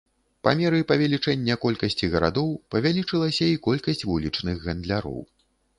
[0.45, 5.19] Па меры павелічэння колькасці гарадоў павялічылася і колькасць вулічных гандляроў.